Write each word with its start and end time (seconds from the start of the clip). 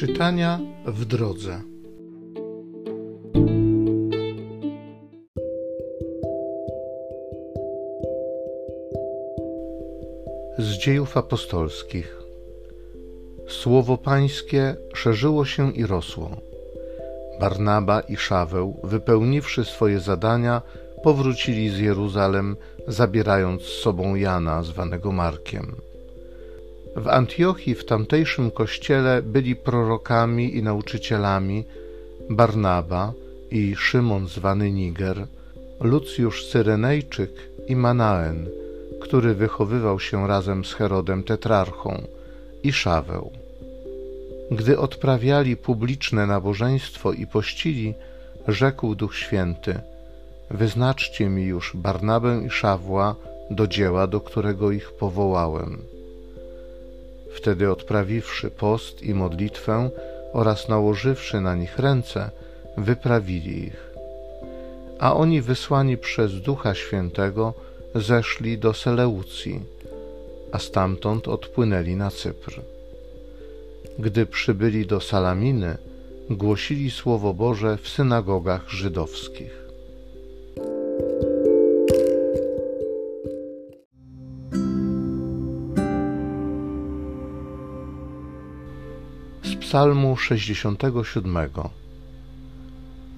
Czytania 0.00 0.60
w 0.86 1.04
drodze. 1.04 1.60
Z 10.58 10.78
dziejów 10.78 11.16
apostolskich. 11.16 12.22
Słowo 13.48 13.98
Pańskie 13.98 14.76
szerzyło 14.94 15.44
się 15.44 15.72
i 15.72 15.86
rosło. 15.86 16.30
Barnaba 17.40 18.00
i 18.00 18.16
Szaweł, 18.16 18.80
wypełniwszy 18.84 19.64
swoje 19.64 20.00
zadania, 20.00 20.62
powrócili 21.02 21.68
z 21.68 21.78
Jeruzalem, 21.78 22.56
zabierając 22.86 23.62
z 23.62 23.80
sobą 23.82 24.14
Jana, 24.14 24.62
zwanego 24.62 25.12
Markiem. 25.12 25.89
W 26.96 27.08
Antiochii, 27.08 27.74
w 27.74 27.84
tamtejszym 27.84 28.50
kościele, 28.50 29.22
byli 29.22 29.56
prorokami 29.56 30.56
i 30.56 30.62
nauczycielami 30.62 31.64
Barnaba 32.30 33.12
i 33.50 33.76
Szymon 33.76 34.28
zwany 34.28 34.72
Niger, 34.72 35.26
Lucjusz 35.80 36.48
Cyrenejczyk 36.50 37.30
i 37.66 37.76
Manaen, 37.76 38.48
który 39.00 39.34
wychowywał 39.34 40.00
się 40.00 40.28
razem 40.28 40.64
z 40.64 40.72
Herodem 40.72 41.22
Tetrarchą, 41.22 42.02
i 42.62 42.72
Szaweł. 42.72 43.30
Gdy 44.50 44.78
odprawiali 44.78 45.56
publiczne 45.56 46.26
nabożeństwo 46.26 47.12
i 47.12 47.26
pościli, 47.26 47.94
rzekł 48.48 48.94
Duch 48.94 49.16
Święty: 49.16 49.80
Wyznaczcie 50.50 51.28
mi 51.28 51.44
już 51.44 51.76
Barnabę 51.76 52.42
i 52.46 52.50
Szawła 52.50 53.16
do 53.50 53.66
dzieła, 53.66 54.06
do 54.06 54.20
którego 54.20 54.70
ich 54.70 54.92
powołałem. 54.92 55.78
Wtedy 57.34 57.70
odprawiwszy 57.70 58.50
post 58.50 59.02
i 59.02 59.14
modlitwę 59.14 59.90
oraz 60.32 60.68
nałożywszy 60.68 61.40
na 61.40 61.54
nich 61.54 61.78
ręce, 61.78 62.30
wyprawili 62.76 63.64
ich. 63.64 63.90
A 64.98 65.16
oni 65.16 65.40
wysłani 65.42 65.98
przez 65.98 66.40
Ducha 66.40 66.74
Świętego 66.74 67.54
zeszli 67.94 68.58
do 68.58 68.74
Seleucji, 68.74 69.60
a 70.52 70.58
stamtąd 70.58 71.28
odpłynęli 71.28 71.96
na 71.96 72.10
Cypr. 72.10 72.60
Gdy 73.98 74.26
przybyli 74.26 74.86
do 74.86 75.00
Salaminy, 75.00 75.76
głosili 76.30 76.90
Słowo 76.90 77.34
Boże 77.34 77.78
w 77.82 77.88
synagogach 77.88 78.68
żydowskich. 78.68 79.59
Psalmu 89.70 90.16
67 90.16 91.36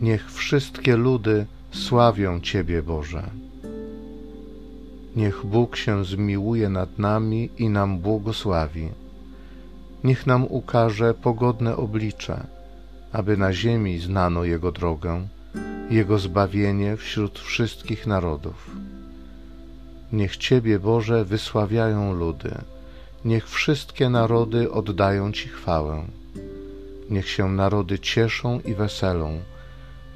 Niech 0.00 0.32
wszystkie 0.32 0.96
ludy 0.96 1.46
sławią 1.70 2.40
Ciebie, 2.40 2.82
Boże. 2.82 3.30
Niech 5.16 5.46
Bóg 5.46 5.76
się 5.76 6.04
zmiłuje 6.04 6.68
nad 6.68 6.98
nami 6.98 7.50
i 7.58 7.68
nam 7.68 7.98
błogosławi. 7.98 8.88
Niech 10.04 10.26
nam 10.26 10.44
ukaże 10.44 11.14
pogodne 11.14 11.76
oblicze, 11.76 12.46
aby 13.12 13.36
na 13.36 13.52
ziemi 13.52 13.98
znano 13.98 14.44
Jego 14.44 14.72
drogę, 14.72 15.28
Jego 15.90 16.18
zbawienie 16.18 16.96
wśród 16.96 17.38
wszystkich 17.38 18.06
narodów. 18.06 18.70
Niech 20.12 20.36
Ciebie, 20.36 20.78
Boże, 20.78 21.24
wysławiają 21.24 22.14
ludy, 22.14 22.54
niech 23.24 23.48
wszystkie 23.48 24.10
narody 24.10 24.72
oddają 24.72 25.32
Ci 25.32 25.48
chwałę. 25.48 26.17
Niech 27.10 27.28
się 27.28 27.48
narody 27.48 27.98
cieszą 27.98 28.60
i 28.60 28.74
weselą, 28.74 29.40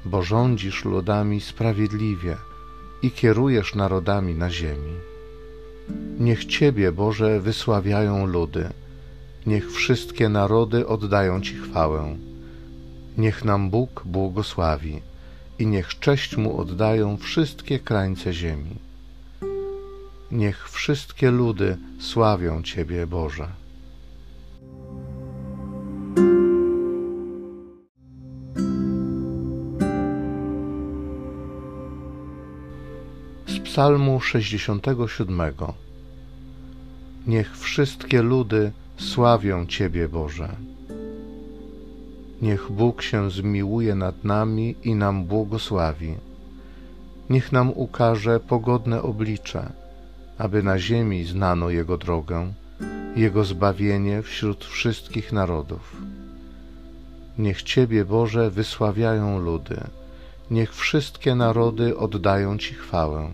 bo 0.05 0.23
rządzisz 0.23 0.85
ludami 0.85 1.41
sprawiedliwie 1.41 2.37
i 3.01 3.11
kierujesz 3.11 3.75
narodami 3.75 4.35
na 4.35 4.49
ziemi. 4.49 4.93
Niech 6.19 6.45
Ciebie, 6.45 6.91
Boże, 6.91 7.39
wysławiają 7.39 8.25
ludy, 8.25 8.69
niech 9.45 9.71
wszystkie 9.71 10.29
narody 10.29 10.87
oddają 10.87 11.41
Ci 11.41 11.55
chwałę. 11.55 12.17
Niech 13.17 13.45
nam 13.45 13.69
Bóg 13.69 14.03
błogosławi 14.05 15.01
i 15.59 15.67
niech 15.67 15.99
cześć 15.99 16.37
Mu 16.37 16.57
oddają 16.57 17.17
wszystkie 17.17 17.79
krańce 17.79 18.33
ziemi. 18.33 18.75
Niech 20.31 20.69
wszystkie 20.69 21.31
ludy 21.31 21.77
sławią 21.99 22.63
Ciebie, 22.63 23.07
Boże. 23.07 23.62
Psalmu 33.63 34.19
67 34.19 35.41
Niech 37.27 37.57
wszystkie 37.57 38.21
ludy 38.21 38.71
sławią 38.97 39.65
Ciebie, 39.65 40.09
Boże. 40.09 40.55
Niech 42.41 42.71
Bóg 42.71 43.01
się 43.01 43.31
zmiłuje 43.31 43.95
nad 43.95 44.23
nami 44.23 44.75
i 44.83 44.95
nam 44.95 45.25
błogosławi. 45.25 46.15
Niech 47.29 47.51
nam 47.51 47.71
ukaże 47.75 48.39
pogodne 48.39 49.01
oblicze, 49.01 49.71
aby 50.37 50.63
na 50.63 50.79
ziemi 50.79 51.23
znano 51.23 51.69
Jego 51.69 51.97
drogę, 51.97 52.53
Jego 53.15 53.43
zbawienie 53.43 54.21
wśród 54.21 54.65
wszystkich 54.65 55.31
narodów. 55.31 55.95
Niech 57.37 57.63
Ciebie, 57.63 58.05
Boże, 58.05 58.49
wysławiają 58.49 59.39
ludy, 59.39 59.77
niech 60.51 60.75
wszystkie 60.75 61.35
narody 61.35 61.97
oddają 61.97 62.57
Ci 62.57 62.73
chwałę. 62.73 63.31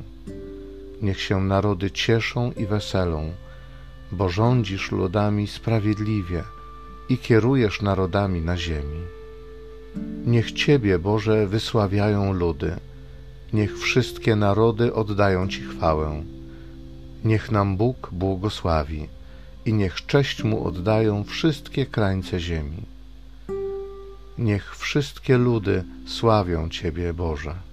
Niech 1.02 1.22
się 1.22 1.42
narody 1.42 1.92
cieszą 1.92 2.52
i 2.52 2.66
weselą, 2.66 3.34
bo 4.12 4.30
rządzisz 4.30 4.92
ludami 4.92 5.48
sprawiedliwie 5.48 6.44
i 7.10 7.18
kierujesz 7.18 7.82
narodami 7.82 8.42
na 8.42 8.58
ziemi. 8.58 9.02
Niech 10.26 10.52
Ciebie, 10.52 11.00
Boże, 11.00 11.48
wysławiają 11.48 12.34
ludy, 12.34 12.76
niech 13.54 13.80
wszystkie 13.80 14.36
narody 14.36 14.94
oddają 14.94 15.48
Ci 15.48 15.62
chwałę. 15.62 16.24
Niech 17.24 17.52
nam 17.52 17.78
Bóg 17.78 18.10
błogosławi 18.12 19.08
i 19.66 19.74
niech 19.74 20.06
cześć 20.06 20.44
Mu 20.44 20.68
oddają 20.68 21.24
wszystkie 21.24 21.86
krańce 21.86 22.40
ziemi. 22.40 22.81
Niech 24.38 24.76
wszystkie 24.76 25.38
ludy 25.38 25.84
sławią 26.06 26.70
Ciebie, 26.70 27.14
Boże. 27.14 27.69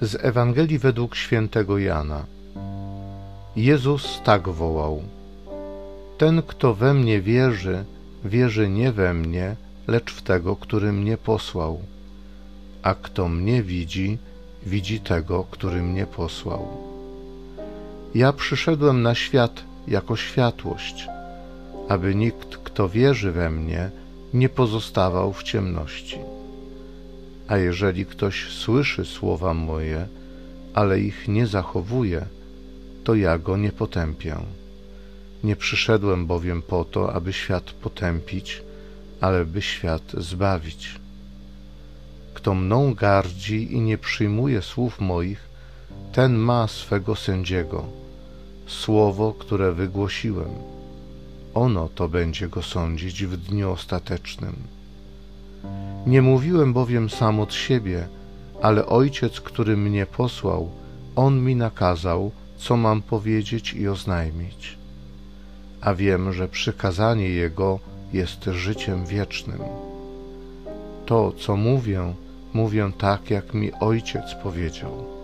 Z 0.00 0.24
Ewangelii 0.24 0.78
według 0.78 1.16
świętego 1.16 1.78
Jana. 1.78 2.24
Jezus 3.56 4.20
tak 4.24 4.48
wołał: 4.48 5.02
Ten, 6.18 6.42
kto 6.42 6.74
we 6.74 6.94
mnie 6.94 7.20
wierzy, 7.20 7.84
wierzy 8.24 8.68
nie 8.68 8.92
we 8.92 9.14
mnie, 9.14 9.56
lecz 9.86 10.12
w 10.12 10.22
tego, 10.22 10.56
który 10.56 10.92
mnie 10.92 11.16
posłał. 11.16 11.80
A 12.82 12.94
kto 12.94 13.28
mnie 13.28 13.62
widzi, 13.62 14.18
widzi 14.66 15.00
tego, 15.00 15.44
który 15.50 15.82
mnie 15.82 16.06
posłał. 16.06 16.68
Ja 18.14 18.32
przyszedłem 18.32 19.02
na 19.02 19.14
świat 19.14 19.62
jako 19.88 20.16
światłość, 20.16 21.08
aby 21.88 22.14
nikt, 22.14 22.56
kto 22.56 22.88
wierzy 22.88 23.32
we 23.32 23.50
mnie, 23.50 23.90
nie 24.34 24.48
pozostawał 24.48 25.32
w 25.32 25.42
ciemności. 25.42 26.35
A 27.48 27.56
jeżeli 27.56 28.06
ktoś 28.06 28.50
słyszy 28.50 29.04
słowa 29.04 29.54
moje, 29.54 30.08
ale 30.74 31.00
ich 31.00 31.28
nie 31.28 31.46
zachowuje, 31.46 32.26
to 33.04 33.14
ja 33.14 33.38
go 33.38 33.56
nie 33.56 33.72
potępię. 33.72 34.36
Nie 35.44 35.56
przyszedłem 35.56 36.26
bowiem 36.26 36.62
po 36.62 36.84
to, 36.84 37.12
aby 37.12 37.32
świat 37.32 37.70
potępić, 37.70 38.62
ale 39.20 39.44
by 39.44 39.62
świat 39.62 40.02
zbawić. 40.18 41.00
Kto 42.34 42.54
mną 42.54 42.94
gardzi 42.94 43.74
i 43.74 43.80
nie 43.80 43.98
przyjmuje 43.98 44.62
słów 44.62 45.00
moich, 45.00 45.48
ten 46.12 46.34
ma 46.34 46.68
swego 46.68 47.16
sędziego. 47.16 47.84
Słowo, 48.66 49.32
które 49.32 49.72
wygłosiłem, 49.72 50.50
ono 51.54 51.88
to 51.88 52.08
będzie 52.08 52.48
go 52.48 52.62
sądzić 52.62 53.24
w 53.24 53.36
dniu 53.36 53.70
ostatecznym. 53.70 54.56
Nie 56.06 56.22
mówiłem 56.22 56.72
bowiem 56.72 57.10
sam 57.10 57.40
od 57.40 57.54
siebie, 57.54 58.08
ale 58.62 58.86
Ojciec, 58.86 59.40
który 59.40 59.76
mnie 59.76 60.06
posłał, 60.06 60.70
On 61.16 61.44
mi 61.44 61.56
nakazał, 61.56 62.30
co 62.56 62.76
mam 62.76 63.02
powiedzieć 63.02 63.72
i 63.72 63.88
oznajmić. 63.88 64.78
A 65.80 65.94
wiem, 65.94 66.32
że 66.32 66.48
przykazanie 66.48 67.28
Jego 67.28 67.78
jest 68.12 68.44
życiem 68.44 69.06
wiecznym. 69.06 69.60
To, 71.06 71.32
co 71.32 71.56
mówię, 71.56 72.14
Mówię 72.56 72.90
tak, 72.98 73.30
jak 73.30 73.54
mi 73.54 73.72
ojciec 73.80 74.34
powiedział. 74.42 75.15